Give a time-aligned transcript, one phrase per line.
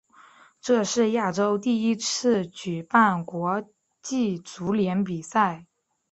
[0.59, 3.63] 这是亚洲第一次举办国
[4.01, 5.67] 际足联比赛。